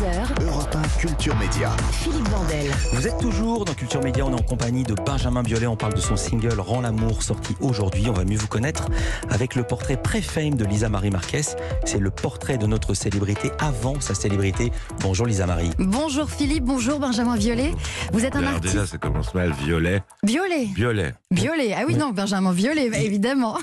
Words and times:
11h, 0.00 0.46
Europe 0.46 0.74
1 0.74 0.98
Culture 0.98 1.36
Média. 1.36 1.70
Philippe 1.92 2.28
Vandel. 2.28 2.70
Vous 2.94 3.06
êtes 3.06 3.18
toujours 3.18 3.66
dans 3.66 3.74
Culture 3.74 4.02
Média, 4.02 4.24
on 4.24 4.30
est 4.30 4.40
en 4.40 4.42
compagnie 4.42 4.82
de 4.82 4.94
Benjamin 4.94 5.42
Biolay, 5.42 5.66
on 5.66 5.76
parle 5.76 5.92
de 5.92 6.00
son 6.00 6.16
single 6.16 6.58
Rends 6.58 6.80
l'amour 6.80 7.22
sorti 7.22 7.54
aujourd'hui, 7.60 8.06
on 8.08 8.12
va 8.14 8.24
mieux 8.24 8.38
vous 8.38 8.46
connaître 8.46 8.88
avec 9.28 9.56
le 9.56 9.62
portrait 9.62 10.00
pré-fame 10.00 10.54
de 10.54 10.64
Lisa 10.64 10.88
Marie 10.88 11.10
Marquez. 11.10 11.42
C'est 11.84 11.98
le 11.98 12.10
portrait 12.10 12.56
de 12.56 12.66
notre 12.66 12.94
célébrité 12.94 13.50
avant 13.58 14.00
sa 14.00 14.14
célébrité. 14.14 14.72
Bonjour 15.00 15.26
Lisa 15.26 15.46
Marie. 15.46 15.70
Bonjour 15.78 16.30
Philippe, 16.30 16.64
bonjour 16.64 16.98
Benjamin 16.98 17.36
Violet. 17.36 17.72
Vous 18.12 18.24
êtes 18.24 18.36
un 18.36 18.40
Alors 18.40 18.54
artiste. 18.54 18.74
déjà, 18.74 18.86
ça 18.86 18.96
commence 18.96 19.34
mal. 19.34 19.52
Violet. 19.52 20.02
Violet. 20.22 20.64
Violet. 20.74 21.14
Violet. 21.30 21.74
Ah 21.76 21.82
oui, 21.86 21.96
non, 21.96 22.10
Benjamin 22.10 22.52
Violet, 22.52 22.88
bah, 22.88 22.98
évidemment. 22.98 23.58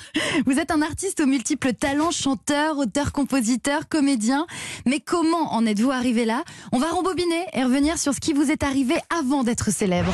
Vous 0.46 0.60
êtes 0.60 0.70
un 0.70 0.84
artiste 0.84 1.20
aux 1.20 1.26
multiples 1.26 1.74
talents, 1.74 2.12
chanteur, 2.12 2.78
auteur, 2.78 3.12
compositeur, 3.12 3.90
comédien. 3.90 4.46
Mais 4.86 5.00
comment 5.00 5.54
en 5.54 5.66
êtes-vous 5.66 5.92
arrivé 5.92 6.27
là 6.28 6.44
On 6.71 6.78
va 6.78 6.89
rembobiner 6.91 7.46
et 7.54 7.64
revenir 7.64 7.97
sur 7.97 8.14
ce 8.14 8.20
qui 8.20 8.33
vous 8.33 8.52
est 8.52 8.61
arrivé 8.61 8.96
avant 9.10 9.43
d'être 9.43 9.71
célèbre. 9.71 10.14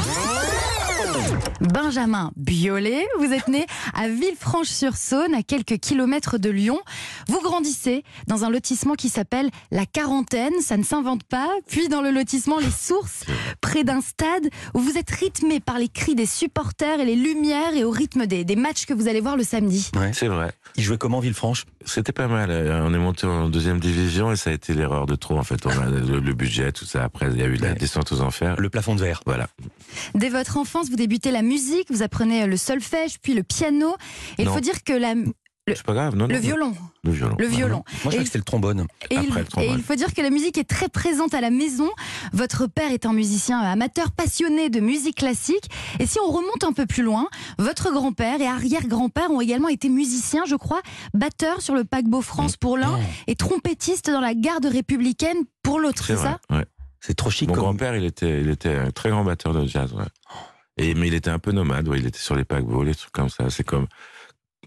Benjamin 1.62 2.32
Biolay, 2.36 3.06
vous 3.20 3.32
êtes 3.32 3.48
né 3.48 3.66
à 3.94 4.08
Villefranche-sur-Saône, 4.10 5.34
à 5.34 5.44
quelques 5.44 5.78
kilomètres 5.78 6.38
de 6.38 6.50
Lyon. 6.50 6.80
Vous 7.28 7.40
grandissez 7.42 8.04
dans 8.28 8.44
un 8.44 8.50
lotissement 8.50 8.96
qui 8.96 9.10
s'appelle 9.10 9.50
La 9.72 9.86
Quarantaine, 9.86 10.54
ça 10.62 10.78
ne 10.78 10.84
s'invente 10.84 11.24
pas. 11.24 11.50
Puis 11.68 11.88
dans 11.88 12.02
le 12.02 12.12
lotissement 12.12 12.60
Les 12.60 12.70
Sources, 12.72 13.24
près 13.62 13.84
d'un 13.84 14.02
stade 14.02 14.50
où 14.74 14.80
vous 14.80 14.98
êtes 14.98 15.10
rythmé 15.12 15.60
par 15.60 15.80
les 15.80 15.88
cris 15.90 16.16
des 16.16 16.26
supporters 16.26 17.00
et 17.00 17.06
les 17.06 17.16
lumières 17.16 17.74
et 17.76 17.84
au 17.84 17.92
rythme 17.92 18.26
des, 18.26 18.44
des 18.44 18.56
matchs 18.56 18.86
que 18.86 18.94
vous 18.94 19.08
allez 19.08 19.22
voir 19.22 19.38
le 19.38 19.44
samedi. 19.44 19.90
C'est 20.14 20.28
vrai. 20.28 20.52
Il 20.76 20.84
jouait 20.84 20.98
comment 20.98 21.20
Villefranche? 21.20 21.66
C'était 21.86 22.14
pas 22.14 22.28
mal. 22.28 22.50
Euh, 22.50 22.82
On 22.86 22.94
est 22.94 22.98
monté 22.98 23.28
en 23.28 23.50
deuxième 23.50 23.80
division 23.80 24.32
et 24.32 24.36
ça 24.36 24.50
a 24.50 24.54
été 24.54 24.74
l'erreur 24.74 25.06
de 25.06 25.16
trop 25.16 25.38
en 25.38 25.44
fait. 25.44 25.66
On 25.66 25.70
a 25.70 25.86
le, 25.86 26.20
le 26.20 26.34
budget, 26.34 26.72
tout 26.72 26.86
ça. 26.86 27.04
Après, 27.04 27.28
il 27.32 27.38
y 27.38 27.44
a 27.44 27.46
eu 27.46 27.56
la 27.56 27.70
Ouais. 27.70 27.76
descente 27.76 28.12
aux 28.12 28.22
enfers. 28.22 28.56
Le 28.60 28.70
plafond 28.70 28.96
de 28.96 29.02
verre. 29.02 29.22
Voilà. 29.26 29.48
Dès 30.16 30.30
votre 30.30 30.58
enfance, 30.58 30.90
vous 30.90 30.96
débutez 31.04 31.32
la 31.32 31.42
musique, 31.42 31.88
vous 31.92 32.02
apprenez 32.04 32.48
le 32.48 32.56
solfège, 32.58 33.20
puis 33.22 33.34
le 33.34 33.44
piano. 33.44 33.96
Et 34.38 34.44
il 34.44 34.48
faut 34.50 34.60
dire 34.62 34.84
que 34.84 34.94
la, 34.94 35.14
Le- 35.66 35.76
C'est 35.76 35.84
pas 35.86 35.94
grave, 35.94 36.16
non, 36.16 36.28
non, 36.28 36.28
le 36.28 36.36
non. 36.36 36.42
violon, 36.42 36.74
Le 37.06 37.12
violon. 37.12 37.36
le 37.40 37.46
violon. 37.48 37.76
Moi 37.78 37.84
je 37.94 38.00
crois 38.00 38.14
Et- 38.16 38.18
que 38.18 38.24
c'était 38.26 38.38
le 38.38 38.44
trombone. 38.44 38.86
Et, 39.10 39.16
Après 39.18 39.28
il, 39.30 39.34
le 39.40 39.46
trombone. 39.46 39.70
et 39.72 39.74
il 39.78 39.82
faut 39.84 39.96
dire 39.96 40.14
que 40.14 40.22
la 40.22 40.30
musique 40.30 40.58
est 40.58 40.64
très 40.70 40.90
présente 40.90 41.34
à 41.34 41.40
la 41.42 41.52
maison. 41.52 41.90
Votre 42.34 42.68
père 42.68 42.92
est 42.92 43.06
un 43.06 43.14
musicien 43.14 43.60
amateur 43.60 44.12
passionné 44.12 44.70
de 44.70 44.82
musique 44.82 45.16
classique. 45.18 45.70
Et 46.00 46.06
si 46.06 46.18
on 46.20 46.30
remonte 46.32 46.64
un 46.66 46.74
peu 46.74 46.86
plus 46.86 47.02
loin, 47.04 47.28
votre 47.60 47.92
grand-père 47.94 48.42
et 48.42 48.46
arrière-grand-père 48.48 49.32
ont 49.32 49.40
également 49.40 49.70
été 49.70 49.88
musiciens, 49.88 50.44
je 50.46 50.56
crois, 50.56 50.82
batteurs 51.14 51.62
sur 51.62 51.76
le 51.76 51.86
paquebot 51.86 52.22
France 52.22 52.58
pour 52.58 52.78
l'un 52.78 53.00
et 53.28 53.36
trompettistes 53.36 54.10
dans 54.12 54.20
la 54.22 54.34
garde 54.36 54.66
républicaine 54.66 55.38
pour 55.62 55.80
l'autre, 55.80 56.04
C'est 56.06 56.16
c'est 56.18 56.22
vrai. 56.24 56.36
ça 56.50 56.58
ouais. 56.58 56.66
C'est 57.00 57.16
trop 57.16 57.30
chic 57.30 57.48
Mon 57.50 57.54
comme... 57.56 57.64
grand-père, 57.64 57.96
il 57.96 58.04
était, 58.06 58.42
il 58.42 58.50
était 58.50 58.76
un 58.76 58.92
très 58.92 59.10
grand 59.12 59.24
batteur 59.26 59.54
de 59.54 59.66
jazz. 59.66 59.94
Ouais. 59.94 60.04
Et, 60.78 60.96
mais 60.96 61.08
il 61.08 61.14
était 61.14 61.30
un 61.30 61.40
peu 61.40 61.52
nomade. 61.52 61.88
Ouais. 61.88 62.00
Il 62.00 62.06
était 62.06 62.20
sur 62.20 62.36
les 62.36 62.46
paquebots, 62.46 62.84
les 62.84 62.96
trucs 62.96 63.12
comme 63.12 63.30
ça. 63.30 63.50
C'est 63.50 63.64
comme. 63.64 63.88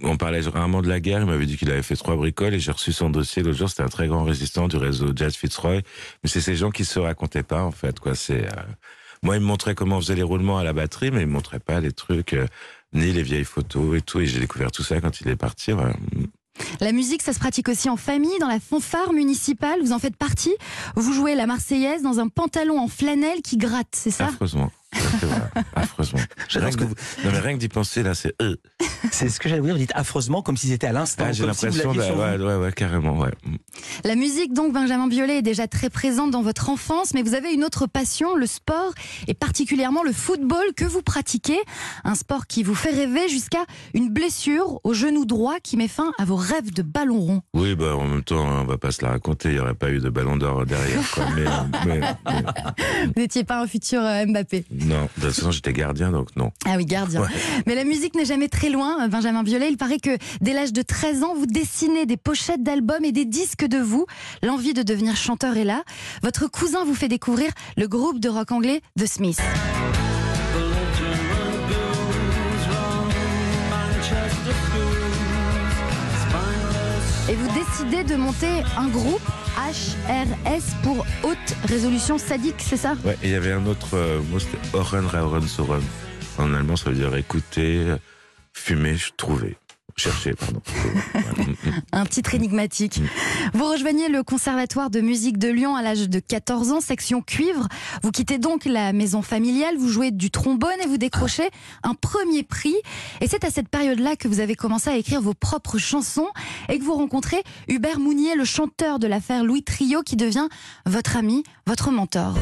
On 0.03 0.17
parlait 0.17 0.41
rarement 0.41 0.83
de 0.83 0.89
la 0.89 1.01
guerre. 1.01 1.21
Il 1.21 1.27
m'avait 1.27 1.47
dit 1.47 1.57
qu'il 1.57 1.71
avait 1.71 1.83
fait 1.83 1.97
trois 1.97 2.17
bricoles 2.17 2.53
et 2.55 2.59
j'ai 2.61 2.71
reçu 2.71 2.93
son 2.93 3.09
dossier 3.09 3.43
l'autre 3.43 3.57
jour. 3.57 3.69
C'était 3.71 3.83
un 3.83 3.89
très 3.89 4.09
grand 4.09 4.25
résistant 4.25 4.69
du 4.69 4.77
réseau 4.77 5.13
Jazz 5.17 5.35
Fitzroy. 5.35 5.81
Mais 6.23 6.29
c'est 6.29 6.43
ces 6.43 6.55
gens 6.55 6.71
qui 6.71 6.85
se 6.85 6.99
racontaient 6.99 7.43
pas, 7.43 7.63
en 7.63 7.71
fait. 7.73 7.99
Quoi. 7.99 8.15
C'est, 8.15 8.45
euh, 8.45 8.63
Moi, 9.23 9.37
il 9.37 9.41
me 9.41 9.47
montrait 9.47 9.75
comment 9.75 9.97
on 9.97 10.01
faisait 10.01 10.15
les 10.15 10.23
roulements 10.23 10.59
à 10.59 10.65
la 10.65 10.75
batterie, 10.75 11.11
mais 11.11 11.23
il 11.23 11.27
me 11.27 11.33
montrait 11.33 11.61
pas 11.61 11.81
les 11.81 11.93
trucs, 11.93 12.35
euh, 12.35 12.47
ni 12.93 13.11
les 13.13 13.23
vieilles 13.23 13.45
photos 13.45 13.97
et 13.97 14.03
tout. 14.03 14.21
Et 14.21 14.27
j'ai 14.27 14.39
découvert 14.39 14.71
tout 14.71 14.83
ça 14.83 15.01
quand 15.01 15.23
il 15.23 15.29
est 15.29 15.37
parti. 15.37 15.73
La 16.81 16.93
musique, 16.93 17.23
ça 17.23 17.33
se 17.33 17.39
pratique 17.39 17.69
aussi 17.69 17.89
en 17.89 17.97
famille, 17.97 18.39
dans 18.39 18.49
la 18.49 18.61
fanfare 18.61 19.15
municipale. 19.15 19.81
Vous 19.83 19.93
en 19.93 19.99
faites 19.99 20.17
partie. 20.17 20.55
Vous 20.95 21.15
jouez 21.15 21.35
la 21.35 21.47
Marseillaise 21.47 22.03
dans 22.03 22.19
un 22.19 22.29
pantalon 22.29 22.79
en 22.79 22.89
flanelle 22.89 23.41
qui 23.43 23.57
gratte, 23.57 23.89
c'est 23.93 24.11
ça? 24.11 24.27
Affreusement. 24.27 24.71
Ça, 24.99 25.09
c'est 25.21 25.27
vrai. 25.27 25.41
Affreusement. 25.75 26.21
J'adore 26.49 26.69
Rien 26.69 26.73
ce 26.73 26.77
que 26.77 26.85
que 26.85 26.89
vous- 26.89 27.25
Non, 27.25 27.31
mais 27.33 27.39
rien 27.41 27.55
que 27.55 27.59
d'y 27.61 27.69
penser, 27.69 28.03
là, 28.03 28.15
c'est. 28.15 28.35
euh. 28.43 28.57
C'est 29.13 29.29
ce 29.29 29.39
que 29.41 29.49
j'allais 29.49 29.61
vous 29.61 29.67
dire, 29.67 29.75
vous 29.75 29.81
dites 29.81 29.93
affreusement 29.95 30.43
comme 30.43 30.57
si 30.57 30.69
c'était 30.69 30.87
à 30.89 30.93
l'instant. 30.93 31.25
Ah, 31.29 31.33
j'ai 31.33 31.43
si 31.43 31.47
l'impression. 31.47 31.93
vous. 31.93 31.99
ouais, 32.01 32.37
ouais, 32.39 32.57
ouais, 32.57 32.73
carrément, 32.73 33.19
ouais. 33.19 33.31
La 34.05 34.15
musique, 34.15 34.53
donc, 34.53 34.73
Benjamin 34.73 35.07
Biolay, 35.09 35.39
est 35.39 35.43
déjà 35.43 35.67
très 35.69 35.91
présente 35.91 36.31
dans 36.31 36.43
votre 36.43 36.71
enfance, 36.71 37.15
mais 37.15 37.23
vous 37.23 37.35
avez 37.35 37.53
une 37.53 37.65
autre 37.65 37.87
passion, 37.87 38.35
le 38.37 38.47
sport, 38.47 38.93
et 39.29 39.35
particulièrement 39.35 40.03
le 40.03 40.13
football 40.13 40.65
que 40.77 40.85
vous 40.85 41.03
pratiquez. 41.03 41.59
Un 42.05 42.15
sport 42.15 42.47
qui 42.47 42.63
vous 42.63 42.75
fait 42.75 42.91
rêver 42.91 43.29
jusqu'à 43.29 43.65
une 43.95 44.11
blessure 44.11 44.81
au 44.85 44.93
genou 44.95 45.25
droit 45.25 45.57
qui 45.63 45.77
met 45.77 45.89
fin 45.89 46.13
à 46.19 46.25
vos 46.25 46.37
rêves 46.37 46.73
de 46.73 46.83
ballon 46.83 47.21
rond. 47.21 47.43
Oui, 47.55 47.75
bah, 47.77 47.97
en 47.97 48.07
même 48.07 48.23
temps, 48.25 48.45
on 48.45 48.65
va 48.65 48.79
pas 48.79 48.91
se 48.93 49.05
la 49.05 49.11
raconter, 49.13 49.51
il 49.51 49.55
n'y 49.55 49.61
aurait 49.61 49.75
pas 49.75 49.91
eu 49.91 49.99
de 50.01 50.09
ballon 50.11 50.37
d'or 50.37 50.65
derrière. 50.67 51.09
Quoi. 51.13 51.25
Mais, 51.37 51.45
mais- 51.87 52.01
mais- 52.27 52.43
Vous 53.07 53.13
n'étiez 53.21 53.45
pas 53.45 53.61
un 53.63 53.67
futur 53.67 54.01
euh, 54.03 54.27
Mbappé. 54.27 54.65
Non, 54.87 55.03
de 55.03 55.23
toute 55.23 55.35
façon, 55.35 55.51
j'étais 55.51 55.73
gardien, 55.73 56.11
donc 56.11 56.29
non. 56.37 56.53
Ah 56.65 56.75
oui, 56.77 56.85
gardien. 56.85 57.27
Mais 57.67 57.75
la 57.75 57.85
musique 57.85 58.15
n'est 58.15 58.25
jamais 58.25 58.49
très 58.49 58.71
loin, 58.71 59.05
euh, 59.05 59.09
Benjamin 59.09 59.43
Biolay. 59.43 59.69
Il 59.69 59.77
paraît 59.77 59.99
que 59.99 60.17
dès 60.41 60.53
l'âge 60.53 60.73
de 60.73 60.83
13 60.83 61.25
ans, 61.25 61.35
vous 61.35 61.47
dessinez 61.47 62.07
des 62.07 62.17
pochettes 62.17 62.63
d'albums 62.63 63.05
et 63.05 63.13
des 63.13 63.25
disques 63.25 63.65
de 63.65 63.79
vous. 63.79 64.07
L'envie 64.43 64.75
de 64.75 64.83
devenir 64.83 65.17
chanteur 65.17 65.57
est 65.57 65.65
là. 65.65 65.83
Votre 66.23 66.47
cousin 66.47 66.85
vous 66.85 66.95
fait 66.95 67.09
découvrir 67.09 67.51
le 67.77 67.89
groupe 67.89 68.21
de 68.21 68.29
rock 68.29 68.53
anglais 68.53 68.81
The 68.99 69.07
Smiths. 69.07 69.41
Et 77.29 77.35
vous 77.35 77.49
décidez 77.55 78.05
de 78.05 78.15
monter 78.15 78.63
un 78.77 78.87
groupe 78.87 79.21
HRS 79.57 80.83
pour 80.83 81.07
haute 81.23 81.57
résolution 81.65 82.19
sadique, 82.19 82.57
c'est 82.59 82.77
ça? 82.77 82.95
Ouais, 83.05 83.17
il 83.23 83.31
y 83.31 83.35
avait 83.35 83.53
un 83.53 83.67
autre 83.67 83.95
euh, 83.97 84.21
mot, 84.31 84.39
c'était 84.39 84.59
Rauren 84.73 85.43
Soren. 85.47 85.83
En 86.39 86.53
allemand, 86.55 86.77
ça 86.77 86.91
veut 86.91 86.97
dire 86.97 87.15
écouter, 87.17 87.95
fumer, 88.53 88.97
trouver. 89.17 89.57
Chercher, 89.99 90.35
pardon. 90.35 90.61
Mm, 91.15 91.51
mm. 91.51 91.83
Un 91.93 92.05
titre 92.05 92.35
énigmatique. 92.35 93.01
Vous 93.55 93.65
rejoignez 93.65 94.09
le 94.09 94.23
Conservatoire 94.23 94.91
de 94.91 95.01
musique 95.01 95.39
de 95.39 95.49
Lyon 95.49 95.75
à 95.75 95.81
l'âge 95.81 96.11
de 96.11 96.21
14 96.21 96.73
ans, 96.73 96.81
section 96.83 97.23
cuivre. 97.23 97.67
Vous 98.03 98.11
quittez 98.11 98.37
donc 98.37 98.67
la 98.67 98.93
maison 98.93 99.23
familiale, 99.23 99.77
vous 99.79 99.89
jouez 99.89 100.11
du 100.11 100.31
trombone 100.31 100.79
et 100.85 100.87
vous 100.87 100.99
décrochez 100.99 101.49
un 101.83 101.95
premier 101.95 102.43
prix. 102.43 102.77
Et 103.23 103.27
c'est 103.27 103.45
à 103.45 103.51
cette 103.51 103.71
période-là 103.71 104.17
que 104.17 104.29
vous 104.29 104.41
avez 104.41 104.55
commencé 104.55 104.91
à 104.91 104.97
écrire 104.97 105.23
vos 105.23 105.35
propres 105.35 105.79
chansons 105.79 106.29
et 106.69 106.79
que 106.79 106.85
vous 106.85 106.95
rencontrez 106.95 107.43
Hubert 107.69 107.99
Mounier, 107.99 108.35
le 108.35 108.45
chanteur 108.45 108.99
de 108.99 109.07
l'affaire 109.07 109.45
Louis 109.45 109.63
Trio, 109.63 110.03
qui 110.03 110.17
devient 110.17 110.49
votre 110.85 111.17
ami, 111.17 111.43
votre 111.67 111.91
mentor. 111.91 112.35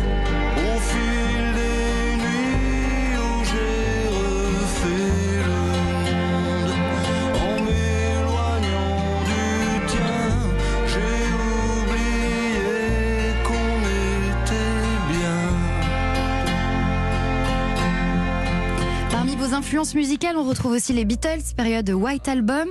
Vos 19.54 19.59
influences 19.59 19.94
musicales, 19.94 20.37
on 20.37 20.48
retrouve 20.48 20.72
aussi 20.72 20.92
les 20.92 21.04
Beatles, 21.04 21.54
période 21.56 21.88
White 21.91 22.28
Album. 22.28 22.69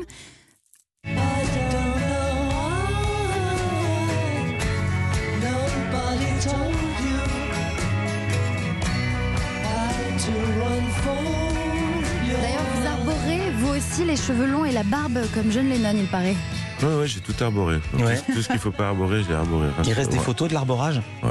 D'ailleurs, 12.41 12.63
vous 12.75 12.87
arborez, 12.87 13.51
vous 13.59 13.69
aussi, 13.69 14.03
les 14.05 14.17
cheveux 14.17 14.45
longs 14.45 14.65
et 14.65 14.71
la 14.71 14.83
barbe 14.83 15.19
comme 15.33 15.51
John 15.51 15.69
Lennon, 15.69 15.93
il 15.95 16.07
paraît. 16.07 16.35
Ouais, 16.81 16.95
ouais, 16.95 17.07
j'ai 17.07 17.21
tout 17.21 17.35
arboré. 17.41 17.77
Ouais. 17.93 18.19
Tout, 18.33 18.41
ce 18.41 18.49
qu'il 18.49 18.59
faut 18.59 18.71
pas 18.71 18.89
arborer, 18.89 19.23
je 19.23 19.29
l'ai 19.29 19.35
arboré. 19.35 19.69
Il 19.85 19.93
reste 19.93 20.11
des 20.11 20.19
photos 20.19 20.49
de 20.49 20.53
l'arborage? 20.53 21.01
Ouais. 21.21 21.29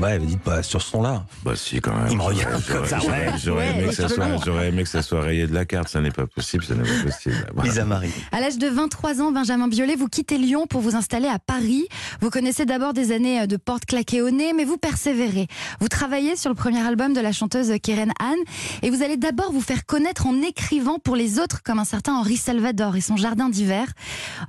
Ouais, 0.00 0.18
mais 0.18 0.26
dites 0.26 0.40
pas 0.40 0.62
sur 0.62 0.82
ce 0.82 0.90
son-là. 0.90 1.24
Bah 1.44 1.52
si 1.54 1.80
quand 1.80 1.94
même. 1.94 2.08
Il 2.10 2.16
me 2.16 2.22
regarde 2.22 2.64
comme 2.66 2.84
ça, 2.84 2.98
j'aurais- 2.98 3.26
ouais. 3.28 3.32
J'aurais 3.42 3.60
Ouais, 3.70 3.82
aimé, 3.84 4.38
j'aurais 4.44 4.68
aimé 4.68 4.82
que 4.82 4.88
ça 4.88 5.02
soit 5.02 5.20
rayé 5.22 5.46
de 5.46 5.54
la 5.54 5.64
carte, 5.64 5.88
ça 5.88 6.00
n'est 6.00 6.10
pas 6.10 6.26
possible, 6.26 6.64
ça 6.64 6.74
n'est 6.74 6.82
pas 6.82 7.04
possible. 7.04 7.34
Voilà. 7.54 7.70
Lisa 7.70 7.84
Marie. 7.84 8.10
À 8.32 8.40
l'âge 8.40 8.58
de 8.58 8.66
23 8.66 9.20
ans, 9.22 9.30
Benjamin 9.30 9.68
Biolay, 9.68 9.94
vous 9.94 10.08
quittez 10.08 10.36
Lyon 10.36 10.66
pour 10.66 10.80
vous 10.80 10.96
installer 10.96 11.28
à 11.28 11.38
Paris. 11.38 11.86
Vous 12.20 12.28
connaissez 12.30 12.64
d'abord 12.66 12.92
des 12.92 13.12
années 13.12 13.46
de 13.46 13.56
porte 13.56 13.84
claquée 13.84 14.20
au 14.20 14.30
nez, 14.30 14.52
mais 14.52 14.64
vous 14.64 14.78
persévérez. 14.78 15.46
Vous 15.80 15.88
travaillez 15.88 16.34
sur 16.34 16.50
le 16.50 16.56
premier 16.56 16.80
album 16.84 17.12
de 17.14 17.20
la 17.20 17.30
chanteuse 17.32 17.72
Keren 17.82 18.12
Anne 18.20 18.34
et 18.82 18.90
vous 18.90 19.02
allez 19.02 19.16
d'abord 19.16 19.52
vous 19.52 19.60
faire 19.60 19.86
connaître 19.86 20.26
en 20.26 20.42
écrivant 20.42 20.98
pour 20.98 21.14
les 21.14 21.38
autres, 21.38 21.62
comme 21.62 21.78
un 21.78 21.84
certain 21.84 22.14
Henri 22.14 22.36
Salvador 22.36 22.96
et 22.96 23.00
son 23.00 23.16
jardin 23.16 23.48
d'hiver. 23.48 23.86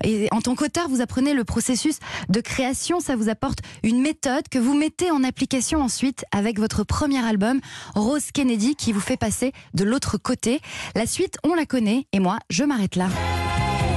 Et 0.04 0.28
en 0.32 0.42
tant 0.42 0.56
qu'auteur, 0.56 0.90
vous 0.90 1.02
apprenez 1.02 1.34
le 1.36 1.44
processus 1.44 2.00
de 2.30 2.42
création. 2.42 3.00
Ça 3.00 3.16
vous 3.16 3.30
apporte 3.30 3.60
une 3.84 4.02
méthode 4.02 4.48
que 4.50 4.58
vous 4.58 4.74
mettez 4.74 5.12
en 5.12 5.18
application 5.24 5.35
ensuite 5.82 6.26
avec 6.32 6.60
votre 6.60 6.84
premier 6.84 7.24
album, 7.24 7.60
Rose 7.96 8.32
Kennedy, 8.32 8.76
qui 8.76 8.92
vous 8.92 9.00
fait 9.00 9.18
passer 9.18 9.54
de 9.74 9.84
l'autre 9.84 10.18
côté. 10.18 10.62
La 10.96 11.06
suite, 11.06 11.38
on 11.44 11.54
la 11.54 11.66
connaît 11.66 12.08
et 12.14 12.20
moi, 12.20 12.40
je 12.50 12.64
m'arrête 12.64 12.96
là. 12.96 13.08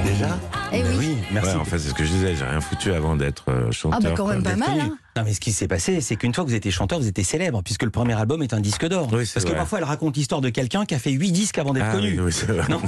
Déjà 0.05 0.37
Eh 0.71 0.81
Ben 0.83 0.97
oui. 0.97 1.17
merci. 1.31 1.49
Ouais, 1.49 1.55
en 1.55 1.65
fait, 1.65 1.79
c'est 1.79 1.89
ce 1.89 1.93
que 1.93 2.03
je 2.03 2.09
disais, 2.11 2.35
j'ai 2.35 2.45
rien 2.45 2.61
foutu 2.61 2.91
avant 2.93 3.15
d'être 3.15 3.45
euh, 3.49 3.71
chanteur. 3.71 3.99
Ah 4.03 4.09
bah 4.09 4.13
quand 4.15 4.27
même 4.27 4.43
pas 4.43 4.55
mal. 4.55 4.79
Hein. 4.79 4.97
Non 5.15 5.23
mais 5.23 5.33
ce 5.33 5.39
qui 5.39 5.51
s'est 5.51 5.67
passé, 5.67 5.99
c'est 6.01 6.15
qu'une 6.15 6.33
fois 6.33 6.43
que 6.45 6.49
vous 6.49 6.55
étiez 6.55 6.71
chanteur, 6.71 6.99
vous 6.99 7.07
étiez 7.07 7.23
célèbre, 7.23 7.61
puisque 7.63 7.83
le 7.83 7.89
premier 7.89 8.13
album 8.13 8.41
est 8.41 8.53
un 8.53 8.59
disque 8.59 8.87
d'or. 8.87 9.09
Oui, 9.11 9.25
c'est 9.25 9.33
Parce 9.33 9.45
que 9.45 9.49
vrai. 9.51 9.57
parfois, 9.59 9.79
elle 9.79 9.83
raconte 9.85 10.15
l'histoire 10.15 10.41
de 10.41 10.49
quelqu'un 10.49 10.85
qui 10.85 10.95
a 10.95 10.99
fait 10.99 11.11
8 11.11 11.31
disques 11.31 11.57
avant 11.57 11.73
d'être 11.73 11.87
Ah, 11.89 11.93
connu. 11.93 12.19
oui, 12.21 12.31
c'est 12.31 12.47
vrai. 12.51 12.63
Non, 12.69 12.81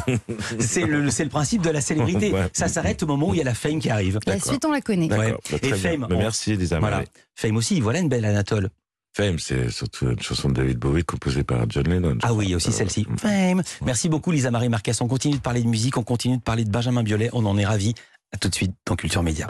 c'est 0.59 0.85
le, 0.85 1.01
le 1.01 1.29
principe 1.29 1.61
de 1.61 1.69
la 1.69 1.81
célébrité. 1.81 2.31
Ouais. 2.31 2.47
Ça 2.53 2.67
s'arrête 2.67 3.03
au 3.03 3.07
moment 3.07 3.29
où 3.29 3.33
il 3.33 3.37
y 3.39 3.41
a 3.41 3.45
la 3.45 3.53
fame 3.53 3.79
qui 3.79 3.89
arrive. 3.89 4.19
La 4.25 4.39
suite, 4.39 4.63
on 4.65 4.71
la 4.71 4.81
connaît. 4.81 5.11
Ouais. 5.13 5.31
bah, 5.31 5.57
Et 5.61 5.67
bien. 5.67 5.75
Fame, 5.75 6.07
on- 6.09 6.17
merci, 6.17 6.55
Lisa 6.55 6.79
Voilà. 6.79 7.03
Fame 7.35 7.57
aussi, 7.57 7.81
voilà 7.81 7.99
une 7.99 8.07
belle 8.09 8.23
Anatole. 8.25 8.69
Fame, 9.13 9.39
c'est 9.39 9.69
surtout 9.69 10.09
une 10.09 10.21
chanson 10.21 10.49
de 10.49 10.53
David 10.53 10.77
Bowie 10.79 11.03
composée 11.03 11.43
par 11.43 11.69
John 11.69 11.83
Lennon. 11.87 12.17
Ah 12.23 12.33
oui, 12.33 12.55
aussi 12.55 12.69
Euh, 12.69 12.71
celle-ci. 12.71 13.05
Fame. 13.17 13.61
Merci 13.85 14.07
beaucoup 14.07 14.31
Lisa 14.31 14.51
Marie 14.51 14.69
Marquez. 14.69 14.93
On 15.01 15.07
continue 15.07 15.35
de 15.35 15.41
parler 15.41 15.61
de 15.63 15.67
musique, 15.67 15.97
on 15.97 16.03
continue 16.03 16.37
de 16.37 16.41
parler 16.41 16.63
de 16.63 16.69
Benjamin 16.71 17.03
Biolay. 17.03 17.29
On 17.33 17.45
en 17.45 17.57
est 17.57 17.65
ravis. 17.65 17.93
À 18.33 18.37
tout 18.37 18.47
de 18.47 18.55
suite 18.55 18.71
dans 18.85 18.95
Culture 18.95 19.23
Média. 19.23 19.45